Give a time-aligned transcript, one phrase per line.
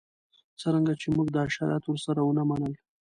[0.61, 2.73] څرنګه چې موږ دا شرایط ورسره ونه منل.